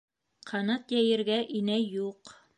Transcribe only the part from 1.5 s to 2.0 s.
инәй